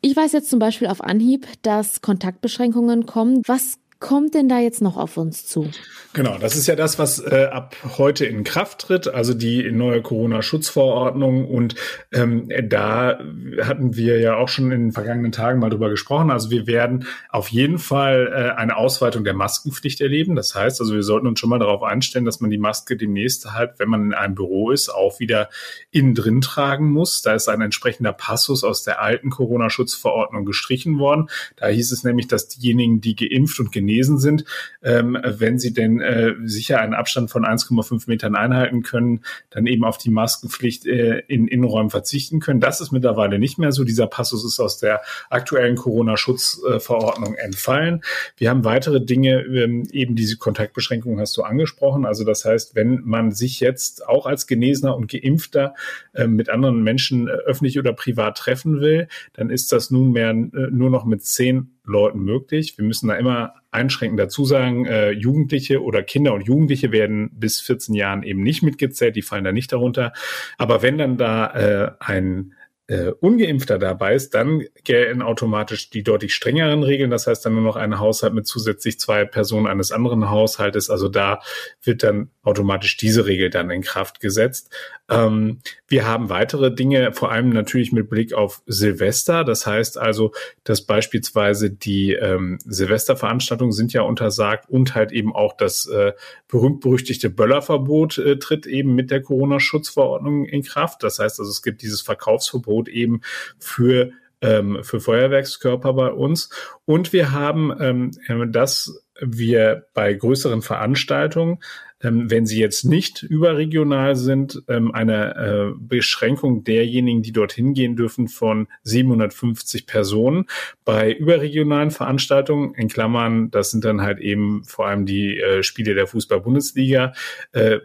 Ich 0.00 0.16
weiß 0.16 0.32
jetzt 0.32 0.48
zum 0.48 0.60
Beispiel 0.60 0.86
auf 0.86 1.02
Anhieb, 1.02 1.46
dass 1.62 2.00
Kontaktbeschränkungen 2.00 3.06
kommen. 3.06 3.42
Was 3.44 3.78
kommt 3.98 4.34
denn 4.34 4.48
da 4.48 4.58
jetzt 4.58 4.82
noch 4.82 4.96
auf 4.96 5.16
uns 5.16 5.46
zu? 5.46 5.70
Genau, 6.12 6.38
das 6.38 6.56
ist 6.56 6.66
ja 6.66 6.76
das, 6.76 6.98
was 6.98 7.18
äh, 7.18 7.48
ab 7.50 7.76
heute 7.98 8.26
in 8.26 8.44
Kraft 8.44 8.80
tritt, 8.80 9.08
also 9.08 9.34
die 9.34 9.70
neue 9.70 10.02
Corona-Schutzverordnung. 10.02 11.46
Und 11.46 11.74
ähm, 12.12 12.48
da 12.64 13.18
hatten 13.62 13.96
wir 13.96 14.20
ja 14.20 14.36
auch 14.36 14.48
schon 14.48 14.70
in 14.70 14.84
den 14.84 14.92
vergangenen 14.92 15.32
Tagen 15.32 15.60
mal 15.60 15.70
drüber 15.70 15.90
gesprochen. 15.90 16.30
Also 16.30 16.50
wir 16.50 16.66
werden 16.66 17.06
auf 17.30 17.48
jeden 17.48 17.78
Fall 17.78 18.32
äh, 18.32 18.58
eine 18.58 18.76
Ausweitung 18.76 19.24
der 19.24 19.34
Maskenpflicht 19.34 20.00
erleben. 20.00 20.36
Das 20.36 20.54
heißt, 20.54 20.80
also 20.80 20.94
wir 20.94 21.02
sollten 21.02 21.26
uns 21.26 21.40
schon 21.40 21.50
mal 21.50 21.58
darauf 21.58 21.82
einstellen, 21.82 22.24
dass 22.24 22.40
man 22.40 22.50
die 22.50 22.58
Maske 22.58 22.96
demnächst 22.96 23.52
halt, 23.52 23.78
wenn 23.78 23.88
man 23.88 24.06
in 24.06 24.14
einem 24.14 24.34
Büro 24.34 24.70
ist, 24.70 24.90
auch 24.90 25.20
wieder 25.20 25.48
innen 25.90 26.14
drin 26.14 26.40
tragen 26.42 26.90
muss. 26.92 27.22
Da 27.22 27.34
ist 27.34 27.48
ein 27.48 27.60
entsprechender 27.60 28.12
Passus 28.12 28.62
aus 28.64 28.84
der 28.84 29.00
alten 29.00 29.30
Corona-Schutzverordnung 29.30 30.44
gestrichen 30.44 30.98
worden. 30.98 31.28
Da 31.56 31.68
hieß 31.68 31.92
es 31.92 32.04
nämlich, 32.04 32.28
dass 32.28 32.48
diejenigen, 32.48 33.00
die 33.00 33.16
geimpft 33.16 33.58
und 33.60 33.72
genesen 33.72 33.85
sind, 33.94 34.44
ähm, 34.82 35.18
wenn 35.22 35.58
sie 35.58 35.72
denn 35.72 36.00
äh, 36.00 36.34
sicher 36.44 36.80
einen 36.80 36.94
Abstand 36.94 37.30
von 37.30 37.44
1,5 37.44 38.04
Metern 38.06 38.34
einhalten 38.36 38.82
können, 38.82 39.20
dann 39.50 39.66
eben 39.66 39.84
auf 39.84 39.98
die 39.98 40.10
Maskenpflicht 40.10 40.86
äh, 40.86 41.20
in 41.28 41.48
Innenräumen 41.48 41.90
verzichten 41.90 42.40
können. 42.40 42.60
Das 42.60 42.80
ist 42.80 42.92
mittlerweile 42.92 43.38
nicht 43.38 43.58
mehr 43.58 43.72
so. 43.72 43.84
Dieser 43.84 44.06
Passus 44.06 44.44
ist 44.44 44.60
aus 44.60 44.78
der 44.78 45.02
aktuellen 45.30 45.76
Corona-Schutzverordnung 45.76 47.34
entfallen. 47.34 48.02
Wir 48.36 48.50
haben 48.50 48.64
weitere 48.64 49.04
Dinge, 49.04 49.42
ähm, 49.42 49.88
eben 49.92 50.16
diese 50.16 50.36
Kontaktbeschränkungen 50.36 51.20
hast 51.20 51.36
du 51.36 51.42
angesprochen. 51.42 52.06
Also 52.06 52.24
das 52.24 52.44
heißt, 52.44 52.74
wenn 52.74 53.02
man 53.04 53.32
sich 53.32 53.60
jetzt 53.60 54.06
auch 54.06 54.26
als 54.26 54.46
Genesener 54.46 54.96
und 54.96 55.10
Geimpfter 55.10 55.74
äh, 56.12 56.26
mit 56.26 56.48
anderen 56.48 56.82
Menschen 56.82 57.28
äh, 57.28 57.32
öffentlich 57.32 57.78
oder 57.78 57.92
privat 57.92 58.38
treffen 58.38 58.80
will, 58.80 59.08
dann 59.32 59.50
ist 59.50 59.72
das 59.72 59.90
nunmehr 59.90 60.30
äh, 60.30 60.70
nur 60.70 60.90
noch 60.90 61.04
mit 61.04 61.24
zehn 61.24 61.76
Leuten 61.84 62.20
möglich. 62.20 62.76
Wir 62.78 62.84
müssen 62.84 63.08
da 63.08 63.14
immer 63.14 63.54
einschränkend 63.76 64.18
dazu 64.18 64.44
sagen, 64.44 64.86
äh, 64.86 65.10
Jugendliche 65.10 65.82
oder 65.82 66.02
Kinder 66.02 66.34
und 66.34 66.42
Jugendliche 66.42 66.90
werden 66.90 67.30
bis 67.32 67.60
14 67.60 67.94
Jahren 67.94 68.22
eben 68.22 68.42
nicht 68.42 68.62
mitgezählt, 68.62 69.14
die 69.14 69.22
fallen 69.22 69.44
da 69.44 69.52
nicht 69.52 69.72
darunter. 69.72 70.12
Aber 70.58 70.82
wenn 70.82 70.98
dann 70.98 71.16
da 71.16 71.46
äh, 71.54 71.90
ein 72.00 72.54
äh, 72.88 73.10
ungeimpfter 73.20 73.78
dabei 73.78 74.14
ist, 74.14 74.34
dann 74.34 74.62
gelten 74.84 75.20
automatisch 75.20 75.90
die 75.90 76.04
deutlich 76.04 76.34
strengeren 76.34 76.82
Regeln. 76.82 77.10
Das 77.10 77.26
heißt 77.26 77.44
dann 77.44 77.54
nur 77.54 77.62
noch 77.62 77.76
ein 77.76 77.98
Haushalt 77.98 78.32
mit 78.32 78.46
zusätzlich 78.46 79.00
zwei 79.00 79.24
Personen 79.24 79.66
eines 79.66 79.90
anderen 79.90 80.30
Haushaltes. 80.30 80.88
Also 80.88 81.08
da 81.08 81.40
wird 81.82 82.02
dann 82.02 82.30
automatisch 82.42 82.96
diese 82.96 83.26
Regel 83.26 83.50
dann 83.50 83.70
in 83.70 83.82
Kraft 83.82 84.20
gesetzt. 84.20 84.72
Ähm, 85.08 85.60
wir 85.86 86.06
haben 86.06 86.28
weitere 86.28 86.74
Dinge, 86.74 87.12
vor 87.12 87.30
allem 87.30 87.50
natürlich 87.50 87.92
mit 87.92 88.10
Blick 88.10 88.34
auf 88.34 88.62
Silvester. 88.66 89.44
Das 89.44 89.66
heißt 89.66 89.98
also, 89.98 90.32
dass 90.64 90.82
beispielsweise 90.82 91.70
die 91.70 92.14
ähm, 92.14 92.58
Silvesterveranstaltungen 92.64 93.72
sind 93.72 93.92
ja 93.92 94.02
untersagt 94.02 94.68
und 94.68 94.94
halt 94.94 95.12
eben 95.12 95.34
auch 95.34 95.56
das 95.56 95.86
äh, 95.86 96.12
berühmt-berüchtigte 96.48 97.30
Böllerverbot 97.30 98.18
äh, 98.18 98.38
tritt 98.38 98.66
eben 98.66 98.94
mit 98.94 99.10
der 99.10 99.22
Corona-Schutzverordnung 99.22 100.44
in 100.46 100.62
Kraft. 100.62 101.02
Das 101.02 101.18
heißt 101.18 101.38
also, 101.38 101.50
es 101.50 101.62
gibt 101.62 101.82
dieses 101.82 102.00
Verkaufsverbot 102.00 102.88
eben 102.88 103.20
für 103.58 104.10
ähm, 104.42 104.80
für 104.82 105.00
Feuerwerkskörper 105.00 105.94
bei 105.94 106.10
uns. 106.10 106.50
Und 106.84 107.12
wir 107.12 107.32
haben 107.32 107.74
ähm, 107.80 108.52
das 108.52 109.02
wir 109.20 109.86
bei 109.94 110.12
größeren 110.12 110.60
Veranstaltungen 110.60 111.58
ähm, 112.02 112.30
wenn 112.30 112.46
sie 112.46 112.58
jetzt 112.60 112.84
nicht 112.84 113.22
überregional 113.22 114.16
sind, 114.16 114.62
ähm, 114.68 114.92
eine 114.92 115.36
äh, 115.36 115.74
Beschränkung 115.78 116.64
derjenigen, 116.64 117.22
die 117.22 117.32
dorthin 117.32 117.74
gehen 117.74 117.96
dürfen, 117.96 118.28
von 118.28 118.68
750 118.82 119.86
Personen. 119.86 120.46
Bei 120.84 121.12
überregionalen 121.12 121.90
Veranstaltungen, 121.90 122.74
in 122.74 122.88
Klammern, 122.88 123.50
das 123.50 123.70
sind 123.70 123.84
dann 123.84 124.02
halt 124.02 124.18
eben 124.18 124.64
vor 124.64 124.86
allem 124.86 125.06
die 125.06 125.38
äh, 125.38 125.62
Spiele 125.62 125.94
der 125.94 126.06
Fußball-Bundesliga, 126.06 127.12
äh, 127.52 127.78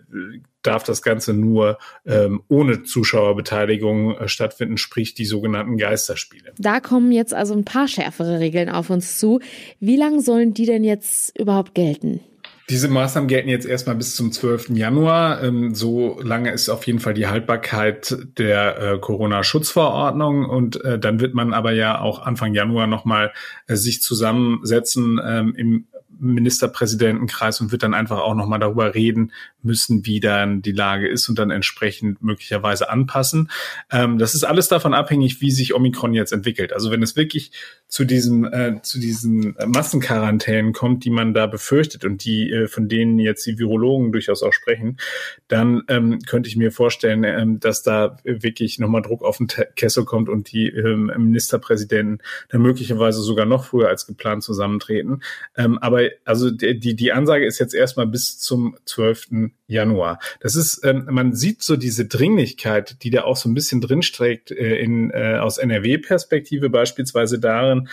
darf 0.62 0.84
das 0.84 1.01
Ganze 1.01 1.34
nur 1.34 1.80
ähm, 2.06 2.44
ohne 2.48 2.84
Zuschauerbeteiligung 2.84 4.18
äh, 4.18 4.27
stattfinden, 4.27 4.77
sprich 4.77 5.13
die 5.13 5.25
sogenannten 5.25 5.77
Geisterspiele. 5.77 6.53
Da 6.58 6.80
kommen 6.80 7.12
jetzt 7.12 7.34
also 7.34 7.53
ein 7.53 7.65
paar 7.65 7.88
schärfere 7.88 8.39
Regeln 8.39 8.70
auf 8.70 8.89
uns 8.89 9.18
zu. 9.18 9.39
Wie 9.80 9.98
lange 9.98 10.22
sollen 10.22 10.53
die 10.53 10.65
denn 10.65 10.84
jetzt 10.84 11.38
überhaupt 11.39 11.74
gelten? 11.74 12.20
Diese 12.70 12.88
Maßnahmen 12.88 13.27
gelten 13.27 13.50
jetzt 13.50 13.65
erstmal 13.65 13.96
bis 13.96 14.15
zum 14.15 14.32
12. 14.32 14.70
Januar. 14.70 15.44
Ähm, 15.44 15.75
so 15.75 16.20
lange 16.22 16.51
ist 16.51 16.70
auf 16.70 16.88
jeden 16.88 17.00
Fall 17.00 17.13
die 17.13 17.27
Haltbarkeit 17.27 18.18
der 18.38 18.77
äh, 18.80 19.00
Corona-Schutzverordnung. 19.00 20.46
Und 20.46 20.84
äh, 20.84 20.98
dann 20.98 21.20
wird 21.20 21.34
man 21.34 21.53
aber 21.53 21.74
ja 21.74 22.00
auch 22.00 22.22
Anfang 22.25 22.53
Januar 22.53 22.88
nochmal 22.88 23.34
äh, 23.68 23.75
sich 23.75 24.01
zusammensetzen 24.01 25.20
ähm, 25.24 25.53
im 25.56 25.88
Ministerpräsidentenkreis 26.21 27.59
und 27.61 27.71
wird 27.71 27.83
dann 27.83 27.93
einfach 27.93 28.19
auch 28.19 28.35
nochmal 28.35 28.59
darüber 28.59 28.93
reden 28.93 29.31
müssen, 29.63 30.05
wie 30.05 30.19
dann 30.19 30.61
die 30.61 30.71
Lage 30.71 31.07
ist 31.07 31.27
und 31.29 31.37
dann 31.37 31.51
entsprechend 31.51 32.21
möglicherweise 32.21 32.89
anpassen. 32.89 33.49
Ähm, 33.91 34.17
das 34.17 34.35
ist 34.35 34.43
alles 34.43 34.67
davon 34.67 34.93
abhängig, 34.93 35.41
wie 35.41 35.51
sich 35.51 35.73
Omikron 35.73 36.13
jetzt 36.13 36.31
entwickelt. 36.31 36.73
Also 36.73 36.91
wenn 36.91 37.03
es 37.03 37.15
wirklich 37.15 37.51
zu 37.87 38.05
diesem, 38.05 38.45
äh, 38.45 38.81
zu 38.81 38.99
diesen 38.99 39.55
Massenquarantänen 39.65 40.73
kommt, 40.73 41.03
die 41.03 41.09
man 41.09 41.33
da 41.33 41.47
befürchtet 41.47 42.05
und 42.05 42.23
die, 42.23 42.51
äh, 42.51 42.67
von 42.67 42.87
denen 42.87 43.19
jetzt 43.19 43.45
die 43.45 43.59
Virologen 43.59 44.11
durchaus 44.11 44.43
auch 44.43 44.53
sprechen, 44.53 44.97
dann 45.47 45.83
ähm, 45.87 46.19
könnte 46.25 46.47
ich 46.47 46.55
mir 46.55 46.71
vorstellen, 46.71 47.23
ähm, 47.23 47.59
dass 47.59 47.83
da 47.83 48.17
wirklich 48.23 48.79
nochmal 48.79 49.01
Druck 49.01 49.23
auf 49.23 49.37
den 49.37 49.47
Kessel 49.75 50.05
kommt 50.05 50.29
und 50.29 50.51
die 50.51 50.69
ähm, 50.69 51.11
Ministerpräsidenten 51.17 52.19
dann 52.49 52.61
möglicherweise 52.61 53.21
sogar 53.21 53.45
noch 53.45 53.65
früher 53.65 53.89
als 53.89 54.07
geplant 54.07 54.43
zusammentreten. 54.43 55.21
Ähm, 55.57 55.77
aber 55.79 56.11
also 56.25 56.51
die, 56.51 56.96
die 56.96 57.12
Ansage 57.12 57.46
ist 57.46 57.60
jetzt 57.60 57.74
erstmal 57.74 58.08
bis 58.08 58.39
zum 58.39 58.77
12. 58.86 59.51
Januar. 59.68 60.20
Das 60.39 60.56
ist, 60.56 60.84
ähm, 60.84 61.08
man 61.10 61.34
sieht 61.34 61.63
so 61.63 61.75
diese 61.75 62.06
Dringlichkeit, 62.06 63.03
die 63.03 63.10
da 63.10 63.24
auch 63.24 63.38
so 63.38 63.50
ein 63.50 63.53
bisschen 63.53 63.82
drinstreckt 63.82 64.51
äh, 64.51 64.75
in, 64.77 65.12
äh, 65.12 65.38
aus 65.39 65.58
NRW-Perspektive 65.58 66.70
beispielsweise 66.70 67.39
darin, 67.39 67.88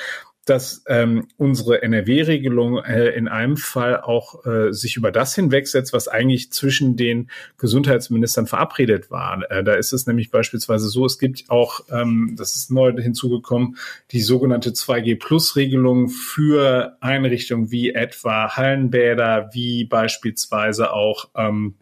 dass 0.49 0.83
ähm, 0.87 1.28
unsere 1.37 1.83
NRW-Regelung 1.83 2.78
äh, 2.78 3.11
in 3.11 3.28
einem 3.28 3.57
Fall 3.57 4.00
auch 4.00 4.47
äh, 4.47 4.73
sich 4.73 4.97
über 4.97 5.12
das 5.12 5.35
hinwegsetzt, 5.35 5.93
was 5.93 6.09
eigentlich 6.09 6.50
zwischen 6.52 6.97
den 6.97 7.31
Gesundheitsministern 7.59 8.47
verabredet 8.47 9.11
war. 9.11 9.43
Äh, 9.50 9.62
da 9.62 9.75
ist 9.75 9.93
es 9.93 10.07
nämlich 10.07 10.31
beispielsweise 10.31 10.88
so, 10.88 11.05
es 11.05 11.19
gibt 11.19 11.50
auch, 11.50 11.81
ähm, 11.90 12.35
das 12.37 12.57
ist 12.57 12.71
neu 12.71 12.93
hinzugekommen, 12.93 13.76
die 14.11 14.23
sogenannte 14.23 14.71
2G-Plus-Regelung 14.71 16.09
für 16.09 16.97
Einrichtungen 17.00 17.71
wie 17.71 17.90
etwa 17.90 18.57
Hallenbäder, 18.57 19.50
wie 19.52 19.85
beispielsweise 19.85 20.93
auch 20.93 21.28
ähm, 21.37 21.75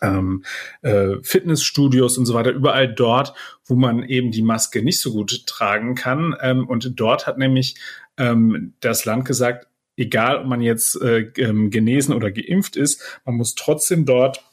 ähm, 0.00 0.44
äh, 0.82 1.16
Fitnessstudios 1.22 2.18
und 2.18 2.26
so 2.26 2.34
weiter, 2.34 2.50
überall 2.50 2.92
dort, 2.92 3.34
wo 3.64 3.74
man 3.74 4.02
eben 4.02 4.30
die 4.30 4.42
Maske 4.42 4.82
nicht 4.82 5.00
so 5.00 5.12
gut 5.12 5.46
tragen 5.46 5.94
kann. 5.94 6.36
Ähm, 6.40 6.66
und 6.66 6.98
dort 6.98 7.26
hat 7.26 7.38
nämlich 7.38 7.76
ähm, 8.16 8.74
das 8.80 9.04
Land 9.04 9.24
gesagt, 9.24 9.66
egal 9.96 10.38
ob 10.38 10.46
man 10.46 10.60
jetzt 10.60 11.00
äh, 11.02 11.30
ähm, 11.38 11.70
genesen 11.70 12.14
oder 12.14 12.30
geimpft 12.30 12.76
ist, 12.76 13.20
man 13.24 13.34
muss 13.34 13.54
trotzdem 13.54 14.04
dort 14.04 14.44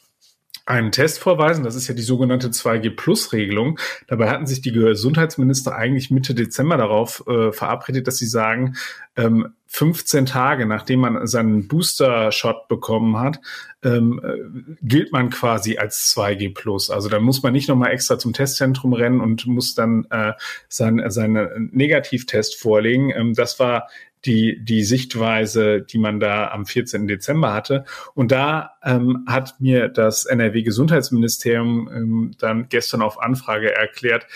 einen 0.66 0.92
Test 0.92 1.20
vorweisen. 1.20 1.64
Das 1.64 1.76
ist 1.76 1.88
ja 1.88 1.94
die 1.94 2.02
sogenannte 2.02 2.50
2G-Plus-Regelung. 2.50 3.80
Dabei 4.08 4.30
hatten 4.30 4.48
sich 4.48 4.62
die 4.62 4.72
Gesundheitsminister 4.72 5.76
eigentlich 5.76 6.10
Mitte 6.10 6.34
Dezember 6.34 6.78
darauf 6.78 7.26
äh, 7.28 7.52
verabredet, 7.52 8.08
dass 8.08 8.18
sie 8.18 8.26
sagen, 8.26 8.76
ähm, 9.16 9.54
15 9.68 10.26
Tage 10.26 10.66
nachdem 10.66 11.02
man 11.02 11.28
seinen 11.28 11.68
Booster-Shot 11.68 12.68
bekommen 12.68 13.20
hat, 13.20 13.42
ähm, 13.84 14.22
äh, 14.24 14.76
gilt 14.82 15.12
man 15.12 15.30
quasi 15.30 15.78
als 15.78 16.16
2G 16.16 16.54
Plus. 16.54 16.90
Also 16.90 17.10
dann 17.10 17.24
muss 17.24 17.44
man 17.44 17.54
nicht 17.54 17.68
nochmal 17.68 17.92
extra 17.92 18.18
zum 18.18 18.34
Testzentrum 18.34 18.94
rennen 18.94 19.20
und 19.20 19.46
muss 19.48 19.76
dann 19.76 20.08
äh, 20.10 20.34
sein, 20.70 20.96
Negativtest 21.74 22.56
vorlegen. 22.56 23.12
Ähm, 23.12 23.34
das 23.34 23.60
war 23.60 23.90
die, 24.26 24.64
die 24.64 24.84
Sichtweise, 24.84 25.82
die 25.82 25.98
man 25.98 26.20
da 26.20 26.50
am 26.50 26.66
14. 26.66 27.08
Dezember 27.08 27.54
hatte. 27.54 27.86
Und 28.14 28.32
da 28.32 28.72
ähm, 28.84 29.26
hat 29.28 29.60
mir 29.60 29.90
das 29.90 30.26
NRW-Gesundheitsministerium 30.26 31.90
ähm, 31.94 32.32
dann 32.40 32.68
gestern 32.70 33.02
auf 33.02 33.22
Anfrage 33.22 33.76
erklärt, 33.76 34.28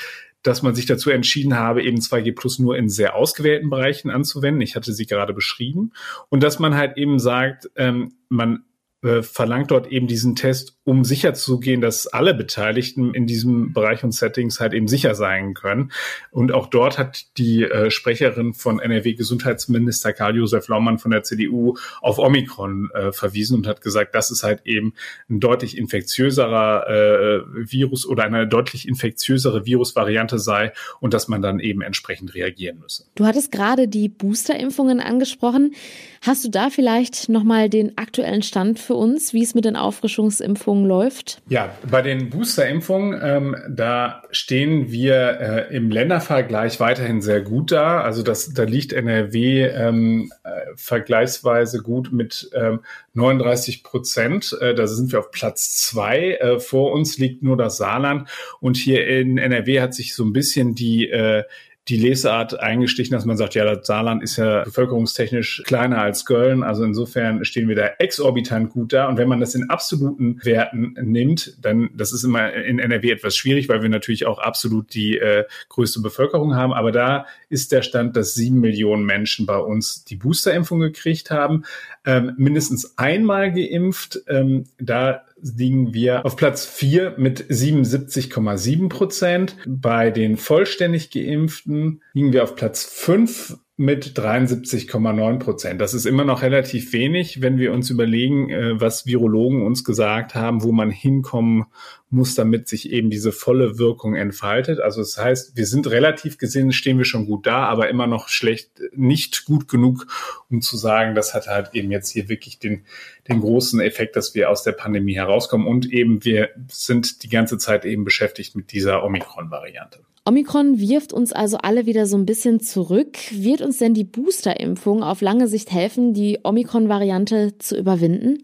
dass 0.43 0.61
man 0.61 0.73
sich 0.73 0.85
dazu 0.85 1.09
entschieden 1.09 1.57
habe, 1.57 1.83
eben 1.83 1.97
2G 1.97 2.33
Plus 2.33 2.59
nur 2.59 2.77
in 2.77 2.87
sehr 2.87 3.15
ausgewählten 3.15 3.69
Bereichen 3.69 4.09
anzuwenden. 4.09 4.61
Ich 4.61 4.75
hatte 4.75 4.93
sie 4.93 5.05
gerade 5.05 5.33
beschrieben. 5.33 5.91
Und 6.29 6.43
dass 6.43 6.59
man 6.59 6.75
halt 6.75 6.97
eben 6.97 7.19
sagt, 7.19 7.69
ähm, 7.75 8.13
man 8.29 8.63
äh, 9.01 9.21
verlangt 9.21 9.71
dort 9.71 9.87
eben 9.87 10.07
diesen 10.07 10.35
Test, 10.35 10.75
um 10.83 11.05
sicher 11.05 11.33
dass 11.79 12.07
alle 12.07 12.33
Beteiligten 12.33 13.13
in 13.13 13.27
diesem 13.27 13.71
Bereich 13.71 14.03
und 14.03 14.11
Settings 14.11 14.59
halt 14.59 14.73
eben 14.73 14.87
sicher 14.87 15.15
sein 15.15 15.53
können. 15.53 15.91
Und 16.31 16.51
auch 16.51 16.67
dort 16.67 16.97
hat 16.97 17.37
die 17.37 17.63
äh, 17.63 17.91
Sprecherin 17.91 18.53
von 18.53 18.79
NRW-Gesundheitsminister 18.79 20.11
Karl-Josef 20.11 20.67
Laumann 20.67 20.99
von 20.99 21.11
der 21.11 21.23
CDU 21.23 21.75
auf 22.01 22.19
Omikron 22.19 22.89
äh, 22.93 23.11
verwiesen 23.11 23.57
und 23.57 23.67
hat 23.67 23.81
gesagt, 23.81 24.15
das 24.15 24.31
ist 24.31 24.43
halt 24.43 24.65
eben 24.65 24.93
ein 25.29 25.39
deutlich 25.39 25.77
infektiöserer 25.77 26.87
äh, 26.89 27.41
Virus 27.71 28.05
oder 28.05 28.23
eine 28.23 28.47
deutlich 28.47 28.87
infektiösere 28.87 29.65
Virusvariante 29.65 30.39
sei 30.39 30.73
und 30.99 31.13
dass 31.13 31.27
man 31.27 31.41
dann 31.41 31.59
eben 31.59 31.81
entsprechend 31.81 32.35
reagieren 32.35 32.79
müsse. 32.79 33.05
Du 33.15 33.25
hattest 33.25 33.51
gerade 33.51 33.87
die 33.87 34.09
Boosterimpfungen 34.09 34.99
angesprochen. 34.99 35.73
Hast 36.21 36.43
du 36.43 36.49
da 36.49 36.69
vielleicht 36.69 37.29
nochmal 37.29 37.69
den 37.69 37.97
aktuellen 37.97 38.41
Stand 38.41 38.79
für 38.89 38.95
uns, 38.95 39.33
wie 39.35 39.43
es 39.43 39.53
mit 39.53 39.65
den 39.65 39.75
Auffrischungsimpfungen 39.75 40.83
läuft? 40.83 41.43
Ja, 41.47 41.71
bei 41.91 42.01
den 42.01 42.31
Boosterimpfungen, 42.31 43.19
ähm, 43.21 43.55
da 43.69 44.23
stehen 44.31 44.89
wir 44.91 45.67
äh, 45.69 45.75
im 45.75 45.91
Ländervergleich 45.91 46.79
weiterhin 46.79 47.21
sehr 47.21 47.41
gut 47.41 47.71
da. 47.71 48.01
Also 48.01 48.23
das, 48.23 48.51
da 48.51 48.63
liegt 48.63 48.91
NRW 48.91 49.67
ähm, 49.67 50.31
äh, 50.43 50.49
vergleichsweise 50.75 51.83
gut 51.83 52.11
mit 52.11 52.49
ähm, 52.55 52.79
39 53.13 53.83
Prozent. 53.83 54.57
Äh, 54.59 54.73
da 54.73 54.87
sind 54.87 55.11
wir 55.11 55.19
auf 55.19 55.29
Platz 55.29 55.75
zwei. 55.77 56.39
Äh, 56.41 56.59
vor 56.59 56.91
uns 56.91 57.19
liegt 57.19 57.43
nur 57.43 57.57
das 57.57 57.77
Saarland. 57.77 58.27
Und 58.59 58.75
hier 58.75 59.05
in 59.05 59.37
NRW 59.37 59.81
hat 59.81 59.93
sich 59.93 60.15
so 60.15 60.25
ein 60.25 60.33
bisschen 60.33 60.73
die 60.73 61.07
äh, 61.11 61.43
die 61.89 61.97
Lesart 61.97 62.59
eingestichen, 62.59 63.13
dass 63.13 63.25
man 63.25 63.35
sagt, 63.35 63.55
ja, 63.55 63.65
das 63.65 63.87
Saarland 63.87 64.21
ist 64.21 64.37
ja 64.37 64.63
bevölkerungstechnisch 64.63 65.63
kleiner 65.65 65.99
als 65.99 66.25
Köln. 66.25 66.61
Also 66.61 66.83
insofern 66.83 67.43
stehen 67.45 67.67
wir 67.67 67.75
da 67.75 67.87
exorbitant 67.97 68.69
gut 68.69 68.93
da. 68.93 69.07
Und 69.07 69.17
wenn 69.17 69.27
man 69.27 69.39
das 69.39 69.55
in 69.55 69.69
absoluten 69.69 70.39
Werten 70.43 70.95
nimmt, 71.01 71.57
dann, 71.61 71.89
das 71.95 72.13
ist 72.13 72.23
immer 72.23 72.53
in 72.53 72.77
NRW 72.77 73.09
etwas 73.11 73.35
schwierig, 73.35 73.69
weil 73.69 73.81
wir 73.81 73.89
natürlich 73.89 74.27
auch 74.27 74.37
absolut 74.37 74.93
die 74.93 75.17
äh, 75.17 75.45
größte 75.69 76.01
Bevölkerung 76.01 76.55
haben. 76.55 76.73
Aber 76.73 76.91
da 76.91 77.25
ist 77.49 77.71
der 77.71 77.81
Stand, 77.81 78.15
dass 78.15 78.35
sieben 78.35 78.59
Millionen 78.59 79.03
Menschen 79.03 79.47
bei 79.47 79.57
uns 79.57 80.03
die 80.03 80.15
Boosterimpfung 80.15 80.79
gekriegt 80.79 81.31
haben, 81.31 81.63
ähm, 82.05 82.33
mindestens 82.37 82.97
einmal 82.97 83.51
geimpft. 83.51 84.19
Ähm, 84.27 84.65
da 84.77 85.23
liegen 85.41 85.93
wir 85.93 86.25
auf 86.25 86.35
Platz 86.35 86.65
vier 86.65 87.15
mit 87.17 87.43
77,7 87.45 88.89
Prozent. 88.89 89.55
Bei 89.67 90.11
den 90.11 90.37
vollständig 90.37 91.11
Geimpften 91.11 92.01
liegen 92.13 92.33
wir 92.33 92.43
auf 92.43 92.55
Platz 92.55 92.83
fünf 92.83 93.57
mit 93.79 94.19
73,9 94.19 95.39
Prozent. 95.39 95.79
Das 95.79 95.93
ist 95.93 96.05
immer 96.05 96.25
noch 96.25 96.41
relativ 96.41 96.91
wenig, 96.91 97.41
wenn 97.41 97.57
wir 97.57 97.71
uns 97.71 97.89
überlegen, 97.89 98.49
äh, 98.49 98.81
was 98.81 99.05
Virologen 99.05 99.65
uns 99.65 99.85
gesagt 99.85 100.35
haben, 100.35 100.63
wo 100.63 100.73
man 100.73 100.91
hinkommen 100.91 101.63
muss, 102.09 102.35
damit 102.35 102.67
sich 102.67 102.91
eben 102.91 103.09
diese 103.09 103.31
volle 103.31 103.79
Wirkung 103.79 104.15
entfaltet. 104.15 104.81
Also 104.81 104.99
das 104.99 105.17
heißt, 105.17 105.55
wir 105.55 105.65
sind 105.65 105.89
relativ 105.89 106.37
gesehen, 106.37 106.73
stehen 106.73 106.97
wir 106.97 107.05
schon 107.05 107.25
gut 107.25 107.47
da, 107.47 107.67
aber 107.67 107.87
immer 107.87 108.05
noch 108.05 108.27
schlecht, 108.27 108.69
nicht 108.91 109.45
gut 109.45 109.69
genug, 109.69 110.07
um 110.49 110.59
zu 110.59 110.75
sagen, 110.75 111.15
das 111.15 111.33
hat 111.33 111.47
halt 111.47 111.69
eben 111.73 111.89
jetzt 111.89 112.09
hier 112.09 112.27
wirklich 112.27 112.59
den, 112.59 112.83
den 113.29 113.39
großen 113.39 113.79
Effekt, 113.79 114.17
dass 114.17 114.35
wir 114.35 114.49
aus 114.49 114.63
der 114.63 114.73
Pandemie 114.73 115.15
herauskommen 115.15 115.65
und 115.65 115.89
eben 115.89 116.25
wir 116.25 116.49
sind 116.67 117.23
die 117.23 117.29
ganze 117.29 117.57
Zeit 117.57 117.85
eben 117.85 118.03
beschäftigt 118.03 118.57
mit 118.57 118.73
dieser 118.73 119.05
Omikron-Variante. 119.05 119.99
Omikron 120.29 120.79
wirft 120.79 121.11
uns 121.11 121.33
also 121.33 121.57
alle 121.57 121.87
wieder 121.87 122.05
so 122.05 122.15
ein 122.15 122.27
bisschen 122.27 122.59
zurück. 122.59 123.17
Wird 123.31 123.61
uns 123.61 123.79
denn 123.79 123.95
die 123.95 124.03
Boosterimpfung 124.03 125.01
auf 125.01 125.21
lange 125.21 125.47
Sicht 125.47 125.71
helfen, 125.71 126.13
die 126.13 126.37
Omikron-Variante 126.43 127.57
zu 127.57 127.75
überwinden? 127.75 128.43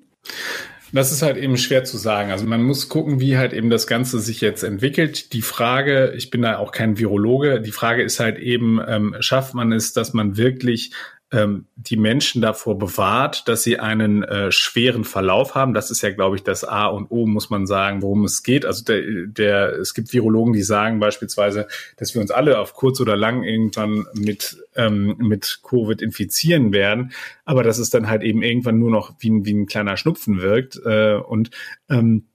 Das 0.91 1.11
ist 1.11 1.21
halt 1.21 1.37
eben 1.37 1.57
schwer 1.57 1.83
zu 1.83 1.97
sagen. 1.97 2.31
Also 2.31 2.47
man 2.47 2.63
muss 2.63 2.89
gucken, 2.89 3.19
wie 3.19 3.37
halt 3.37 3.53
eben 3.53 3.69
das 3.69 3.85
Ganze 3.85 4.19
sich 4.19 4.41
jetzt 4.41 4.63
entwickelt. 4.63 5.31
Die 5.33 5.43
Frage, 5.43 6.13
ich 6.17 6.31
bin 6.31 6.41
da 6.41 6.57
auch 6.57 6.71
kein 6.71 6.97
Virologe, 6.97 7.61
die 7.61 7.71
Frage 7.71 8.01
ist 8.01 8.19
halt 8.19 8.39
eben, 8.39 8.79
ähm, 8.87 9.15
schafft 9.19 9.53
man 9.53 9.71
es, 9.71 9.93
dass 9.93 10.13
man 10.13 10.37
wirklich 10.37 10.89
ähm, 11.31 11.65
die 11.75 11.97
Menschen 11.97 12.41
davor 12.41 12.77
bewahrt, 12.77 13.47
dass 13.47 13.63
sie 13.63 13.79
einen 13.79 14.23
äh, 14.23 14.51
schweren 14.51 15.03
Verlauf 15.03 15.55
haben. 15.55 15.73
Das 15.73 15.89
ist 15.89 16.01
ja, 16.01 16.11
glaube 16.11 16.35
ich, 16.35 16.43
das 16.43 16.63
A 16.63 16.85
und 16.85 17.09
O, 17.09 17.25
muss 17.25 17.49
man 17.49 17.65
sagen, 17.65 18.01
worum 18.01 18.25
es 18.25 18.43
geht. 18.43 18.65
Also 18.65 18.83
der, 18.83 19.01
der, 19.25 19.73
es 19.79 19.93
gibt 19.93 20.13
Virologen, 20.13 20.53
die 20.53 20.61
sagen 20.61 20.99
beispielsweise, 20.99 21.67
dass 21.97 22.13
wir 22.13 22.21
uns 22.21 22.31
alle 22.31 22.59
auf 22.59 22.73
kurz 22.73 23.01
oder 23.01 23.15
lang 23.15 23.43
irgendwann 23.43 24.05
mit, 24.13 24.57
ähm, 24.75 25.15
mit 25.17 25.61
Covid 25.63 26.01
infizieren 26.01 26.71
werden, 26.73 27.11
aber 27.43 27.63
dass 27.63 27.79
es 27.79 27.89
dann 27.89 28.07
halt 28.07 28.21
eben 28.21 28.43
irgendwann 28.43 28.77
nur 28.77 28.91
noch 28.91 29.15
wie, 29.19 29.31
wie 29.43 29.53
ein 29.53 29.65
kleiner 29.65 29.97
Schnupfen 29.97 30.41
wirkt. 30.41 30.79
Äh, 30.85 31.15
und 31.15 31.49
ähm, 31.89 32.25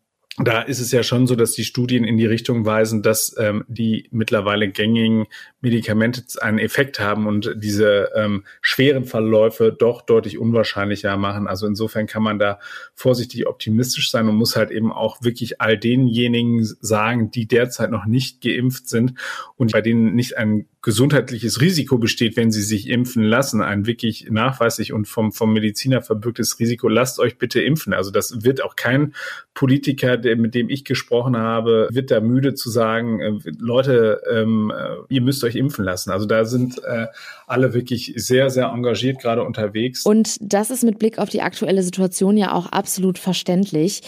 da 0.44 0.62
ist 0.62 0.80
es 0.80 0.92
ja 0.92 1.02
schon 1.02 1.26
so, 1.26 1.34
dass 1.34 1.52
die 1.52 1.64
Studien 1.64 2.04
in 2.04 2.16
die 2.16 2.26
Richtung 2.26 2.64
weisen, 2.64 3.02
dass 3.02 3.34
ähm, 3.38 3.64
die 3.68 4.08
mittlerweile 4.10 4.70
gängigen 4.70 5.26
Medikamente 5.60 6.22
einen 6.40 6.58
Effekt 6.58 7.00
haben 7.00 7.26
und 7.26 7.54
diese 7.56 8.10
ähm, 8.14 8.44
schweren 8.60 9.04
Verläufe 9.04 9.74
doch 9.76 10.02
deutlich 10.02 10.38
unwahrscheinlicher 10.38 11.16
machen. 11.16 11.46
Also 11.46 11.66
insofern 11.66 12.06
kann 12.06 12.22
man 12.22 12.38
da 12.38 12.58
vorsichtig 12.94 13.46
optimistisch 13.46 14.10
sein 14.10 14.28
und 14.28 14.36
muss 14.36 14.56
halt 14.56 14.70
eben 14.70 14.92
auch 14.92 15.22
wirklich 15.22 15.60
all 15.60 15.76
denjenigen 15.76 16.64
sagen, 16.80 17.30
die 17.30 17.46
derzeit 17.46 17.90
noch 17.90 18.06
nicht 18.06 18.40
geimpft 18.40 18.88
sind 18.88 19.14
und 19.56 19.72
bei 19.72 19.80
denen 19.82 20.14
nicht 20.14 20.38
ein 20.38 20.66
gesundheitliches 20.82 21.60
Risiko 21.60 21.98
besteht, 21.98 22.36
wenn 22.36 22.50
sie 22.50 22.62
sich 22.62 22.88
impfen 22.88 23.22
lassen, 23.22 23.60
ein 23.60 23.86
wirklich 23.86 24.28
nachweislich 24.30 24.92
und 24.92 25.06
vom, 25.06 25.30
vom 25.30 25.52
Mediziner 25.52 26.00
verbürgtes 26.00 26.58
Risiko, 26.58 26.88
lasst 26.88 27.18
euch 27.18 27.36
bitte 27.36 27.60
impfen. 27.60 27.92
Also 27.92 28.10
das 28.10 28.44
wird 28.44 28.62
auch 28.64 28.76
kein 28.76 29.14
Politiker, 29.52 30.16
der, 30.16 30.36
mit 30.36 30.54
dem 30.54 30.70
ich 30.70 30.84
gesprochen 30.84 31.36
habe, 31.36 31.88
wird 31.92 32.10
da 32.10 32.20
müde 32.20 32.54
zu 32.54 32.70
sagen, 32.70 33.20
äh, 33.20 33.52
Leute, 33.58 34.22
ähm, 34.30 34.72
äh, 34.74 34.96
ihr 35.08 35.20
müsst 35.20 35.44
euch 35.44 35.56
impfen 35.56 35.84
lassen. 35.84 36.10
Also 36.10 36.24
da 36.24 36.46
sind 36.46 36.82
äh, 36.82 37.06
alle 37.46 37.74
wirklich 37.74 38.14
sehr, 38.16 38.48
sehr 38.48 38.66
engagiert 38.66 39.20
gerade 39.20 39.42
unterwegs. 39.42 40.06
Und 40.06 40.38
das 40.40 40.70
ist 40.70 40.82
mit 40.82 40.98
Blick 40.98 41.18
auf 41.18 41.28
die 41.28 41.42
aktuelle 41.42 41.82
Situation 41.82 42.38
ja 42.38 42.52
auch 42.52 42.66
absolut 42.66 43.18
verständlich. 43.18 44.02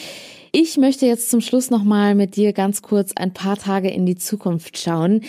Ich 0.54 0.76
möchte 0.76 1.06
jetzt 1.06 1.30
zum 1.30 1.40
Schluss 1.40 1.70
nochmal 1.70 2.14
mit 2.14 2.36
dir 2.36 2.52
ganz 2.52 2.82
kurz 2.82 3.12
ein 3.16 3.32
paar 3.32 3.56
Tage 3.56 3.88
in 3.88 4.04
die 4.04 4.16
Zukunft 4.16 4.76
schauen. 4.76 5.22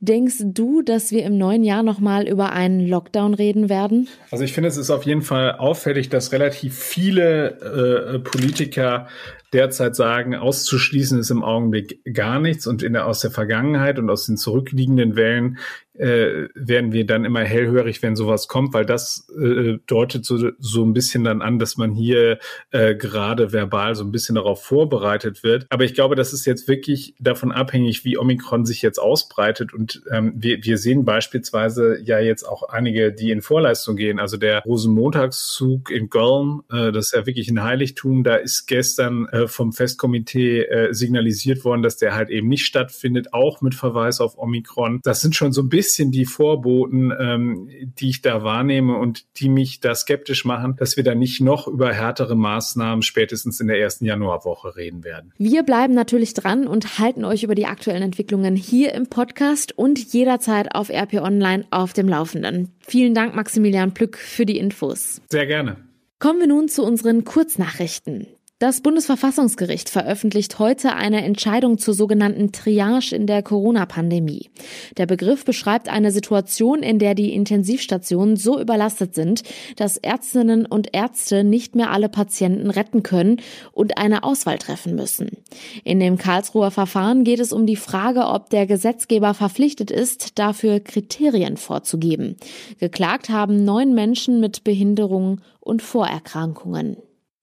Denkst 0.00 0.36
du, 0.42 0.80
dass 0.80 1.10
wir 1.10 1.22
im 1.24 1.36
neuen 1.36 1.64
Jahr 1.64 1.82
nochmal 1.82 2.26
über 2.26 2.52
einen 2.52 2.88
Lockdown 2.88 3.34
reden 3.34 3.68
werden? 3.68 4.08
Also 4.30 4.42
ich 4.42 4.54
finde, 4.54 4.70
es 4.70 4.78
ist 4.78 4.88
auf 4.88 5.04
jeden 5.04 5.20
Fall 5.20 5.56
auffällig, 5.56 6.08
dass 6.08 6.32
relativ 6.32 6.78
viele 6.78 7.60
äh, 7.60 8.18
Politiker 8.20 9.06
derzeit 9.52 9.96
sagen, 9.96 10.34
auszuschließen 10.34 11.18
ist 11.18 11.30
im 11.30 11.44
Augenblick 11.44 12.00
gar 12.14 12.40
nichts 12.40 12.66
und 12.66 12.82
in 12.82 12.94
der, 12.94 13.06
aus 13.06 13.20
der 13.20 13.32
Vergangenheit 13.32 13.98
und 13.98 14.08
aus 14.08 14.24
den 14.24 14.38
zurückliegenden 14.38 15.14
Wellen 15.14 15.58
äh, 16.00 16.48
werden 16.54 16.92
wir 16.92 17.04
dann 17.04 17.24
immer 17.24 17.40
hellhörig, 17.40 18.02
wenn 18.02 18.16
sowas 18.16 18.48
kommt, 18.48 18.72
weil 18.72 18.86
das 18.86 19.28
äh, 19.38 19.78
deutet 19.86 20.24
so, 20.24 20.50
so 20.58 20.84
ein 20.84 20.94
bisschen 20.94 21.24
dann 21.24 21.42
an, 21.42 21.58
dass 21.58 21.76
man 21.76 21.92
hier 21.92 22.38
äh, 22.70 22.94
gerade 22.94 23.52
verbal 23.52 23.94
so 23.94 24.04
ein 24.04 24.12
bisschen 24.12 24.34
darauf 24.34 24.62
vorbereitet 24.62 25.42
wird. 25.42 25.66
Aber 25.68 25.84
ich 25.84 25.94
glaube, 25.94 26.14
das 26.14 26.32
ist 26.32 26.46
jetzt 26.46 26.68
wirklich 26.68 27.14
davon 27.18 27.52
abhängig, 27.52 28.04
wie 28.04 28.16
Omikron 28.16 28.64
sich 28.64 28.80
jetzt 28.80 28.98
ausbreitet. 28.98 29.74
Und 29.74 30.02
ähm, 30.10 30.32
wir, 30.36 30.64
wir 30.64 30.78
sehen 30.78 31.04
beispielsweise 31.04 32.00
ja 32.02 32.18
jetzt 32.18 32.44
auch 32.44 32.62
einige, 32.62 33.12
die 33.12 33.30
in 33.30 33.42
Vorleistung 33.42 33.96
gehen. 33.96 34.18
Also 34.18 34.38
der 34.38 34.62
Rosenmontagszug 34.62 35.90
in 35.90 36.08
Köln, 36.08 36.60
äh, 36.72 36.92
das 36.92 37.06
ist 37.06 37.12
ja 37.14 37.26
wirklich 37.26 37.50
ein 37.50 37.62
Heiligtum. 37.62 38.24
Da 38.24 38.36
ist 38.36 38.66
gestern 38.66 39.26
äh, 39.28 39.48
vom 39.48 39.72
Festkomitee 39.72 40.62
äh, 40.62 40.94
signalisiert 40.94 41.64
worden, 41.64 41.82
dass 41.82 41.98
der 41.98 42.14
halt 42.14 42.30
eben 42.30 42.48
nicht 42.48 42.64
stattfindet, 42.64 43.34
auch 43.34 43.60
mit 43.60 43.74
Verweis 43.74 44.20
auf 44.20 44.38
Omikron. 44.38 45.00
Das 45.02 45.20
sind 45.20 45.36
schon 45.36 45.52
so 45.52 45.60
ein 45.62 45.68
bisschen 45.68 45.89
bisschen 45.90 46.12
die 46.12 46.24
Vorboten, 46.24 47.12
ähm, 47.18 47.68
die 47.98 48.10
ich 48.10 48.22
da 48.22 48.44
wahrnehme 48.44 48.96
und 48.96 49.24
die 49.40 49.48
mich 49.48 49.80
da 49.80 49.92
skeptisch 49.94 50.44
machen, 50.44 50.76
dass 50.76 50.96
wir 50.96 51.02
da 51.02 51.16
nicht 51.16 51.40
noch 51.40 51.66
über 51.66 51.92
härtere 51.92 52.36
Maßnahmen 52.36 53.02
spätestens 53.02 53.58
in 53.58 53.66
der 53.66 53.80
ersten 53.80 54.04
Januarwoche 54.04 54.76
reden 54.76 55.02
werden. 55.02 55.32
Wir 55.36 55.64
bleiben 55.64 55.94
natürlich 55.94 56.32
dran 56.34 56.68
und 56.68 57.00
halten 57.00 57.24
euch 57.24 57.42
über 57.42 57.56
die 57.56 57.66
aktuellen 57.66 58.02
Entwicklungen 58.02 58.54
hier 58.54 58.94
im 58.94 59.08
Podcast 59.08 59.76
und 59.76 59.98
jederzeit 60.12 60.76
auf 60.76 60.90
RP 60.90 61.14
Online 61.14 61.64
auf 61.70 61.92
dem 61.92 62.08
Laufenden. 62.08 62.68
Vielen 62.78 63.14
Dank, 63.14 63.34
Maximilian 63.34 63.92
Plück, 63.92 64.16
für 64.16 64.46
die 64.46 64.58
Infos. 64.58 65.20
Sehr 65.28 65.46
gerne. 65.46 65.76
Kommen 66.20 66.38
wir 66.38 66.46
nun 66.46 66.68
zu 66.68 66.84
unseren 66.84 67.24
Kurznachrichten. 67.24 68.28
Das 68.60 68.82
Bundesverfassungsgericht 68.82 69.88
veröffentlicht 69.88 70.58
heute 70.58 70.92
eine 70.92 71.24
Entscheidung 71.24 71.78
zur 71.78 71.94
sogenannten 71.94 72.52
Triage 72.52 73.16
in 73.16 73.26
der 73.26 73.42
Corona-Pandemie. 73.42 74.50
Der 74.98 75.06
Begriff 75.06 75.46
beschreibt 75.46 75.88
eine 75.88 76.12
Situation, 76.12 76.82
in 76.82 76.98
der 76.98 77.14
die 77.14 77.32
Intensivstationen 77.32 78.36
so 78.36 78.60
überlastet 78.60 79.14
sind, 79.14 79.44
dass 79.76 79.96
Ärztinnen 79.96 80.66
und 80.66 80.94
Ärzte 80.94 81.42
nicht 81.42 81.74
mehr 81.74 81.90
alle 81.90 82.10
Patienten 82.10 82.68
retten 82.68 83.02
können 83.02 83.40
und 83.72 83.96
eine 83.96 84.24
Auswahl 84.24 84.58
treffen 84.58 84.94
müssen. 84.94 85.38
In 85.82 85.98
dem 85.98 86.18
Karlsruher 86.18 86.70
Verfahren 86.70 87.24
geht 87.24 87.40
es 87.40 87.54
um 87.54 87.64
die 87.64 87.76
Frage, 87.76 88.26
ob 88.26 88.50
der 88.50 88.66
Gesetzgeber 88.66 89.32
verpflichtet 89.32 89.90
ist, 89.90 90.38
dafür 90.38 90.80
Kriterien 90.80 91.56
vorzugeben. 91.56 92.36
Geklagt 92.78 93.30
haben 93.30 93.64
neun 93.64 93.94
Menschen 93.94 94.38
mit 94.38 94.64
Behinderungen 94.64 95.40
und 95.60 95.80
Vorerkrankungen. 95.80 96.98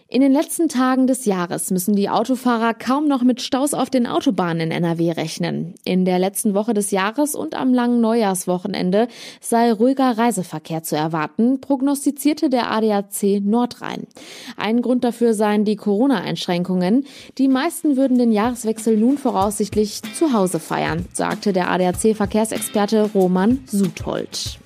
In 0.10 0.22
den 0.22 0.32
letzten 0.32 0.70
Tagen 0.70 1.06
des 1.06 1.26
Jahres 1.26 1.70
müssen 1.70 1.93
die 1.93 2.08
Autofahrer 2.08 2.74
kaum 2.74 3.10
noch 3.10 3.24
mit 3.24 3.41
Staus 3.41 3.74
auf 3.74 3.89
den 3.89 4.08
Autobahnen 4.08 4.62
in 4.62 4.72
NRW 4.72 5.12
rechnen. 5.12 5.76
In 5.84 6.06
der 6.06 6.17
letzten 6.17 6.54
Woche 6.54 6.74
des 6.74 6.91
Jahres 6.91 7.36
und 7.36 7.56
am 7.56 7.74
langen 7.74 8.00
Neujahrswochenende 8.00 9.10
sei 9.41 9.70
ruhiger 9.70 10.17
Reiseverkehr 10.17 10.82
zu 10.82 10.96
erwarten, 10.96 11.60
prognostizierte 11.60 12.50
der 12.50 12.72
ADAC 12.72 13.41
Nordrhein. 13.43 14.08
Ein 14.56 14.82
Grund 14.82 15.04
dafür 15.04 15.34
seien 15.34 15.65
die 15.65 15.76
Corona-Einschränkungen. 15.76 17.06
Die 17.38 17.50
meisten 17.50 17.98
würden 17.98 18.17
den 18.17 18.32
Jahreswechsel 18.32 18.96
nun 18.96 19.17
voraussichtlich 19.17 20.02
zu 20.17 20.32
Hause 20.32 20.62
feiern, 20.62 21.06
sagte 21.12 21.52
der 21.52 21.70
ADAC-Verkehrsexperte 21.70 23.12
Roman 23.13 23.60
Suthold. 23.65 24.62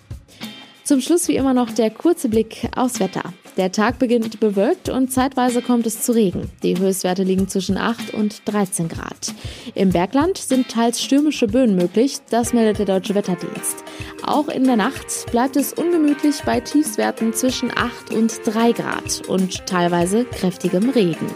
Zum 0.91 0.99
Schluss 0.99 1.29
wie 1.29 1.37
immer 1.37 1.53
noch 1.53 1.71
der 1.71 1.89
kurze 1.89 2.27
Blick 2.27 2.67
aufs 2.75 2.99
Wetter. 2.99 3.23
Der 3.55 3.71
Tag 3.71 3.97
beginnt 3.97 4.41
bewölkt 4.41 4.89
und 4.89 5.09
zeitweise 5.09 5.61
kommt 5.61 5.85
es 5.85 6.01
zu 6.01 6.11
Regen. 6.11 6.51
Die 6.63 6.77
Höchstwerte 6.77 7.23
liegen 7.23 7.47
zwischen 7.47 7.77
8 7.77 8.13
und 8.13 8.41
13 8.43 8.89
Grad. 8.89 9.33
Im 9.73 9.91
Bergland 9.91 10.37
sind 10.37 10.67
teils 10.67 11.01
stürmische 11.01 11.47
Böen 11.47 11.77
möglich, 11.77 12.17
das 12.29 12.51
meldet 12.51 12.79
der 12.79 12.87
Deutsche 12.87 13.15
Wetterdienst. 13.15 13.85
Auch 14.23 14.49
in 14.49 14.65
der 14.65 14.75
Nacht 14.75 15.31
bleibt 15.31 15.55
es 15.55 15.71
ungemütlich 15.71 16.41
bei 16.45 16.59
Tiefswerten 16.59 17.33
zwischen 17.33 17.71
8 17.73 18.13
und 18.13 18.41
3 18.43 18.73
Grad 18.73 19.29
und 19.29 19.65
teilweise 19.65 20.25
kräftigem 20.25 20.89
Regen. 20.89 21.33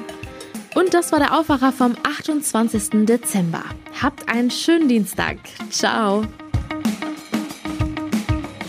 Und 0.76 0.94
das 0.94 1.14
war 1.14 1.20
der 1.20 1.40
Aufwacher 1.40 1.72
vom 1.72 1.96
28. 2.04 3.06
Dezember. 3.06 3.64
Habt 4.02 4.28
einen 4.28 4.52
schönen 4.52 4.90
Dienstag. 4.90 5.38
Ciao. 5.70 6.26